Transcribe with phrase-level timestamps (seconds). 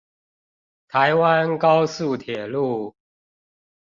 [0.87, 2.95] 台灣高速鐵路